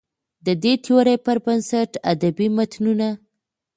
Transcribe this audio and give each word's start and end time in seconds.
د 0.45 0.47
دې 0.63 0.73
تيورۍ 0.85 1.17
پر 1.25 1.37
بنسټ 1.45 1.91
ادبي 2.11 2.47
متونو 2.55 2.93
ته 2.99 3.09